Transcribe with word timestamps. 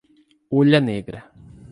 Hulha 0.49 0.79
Negra 0.81 1.21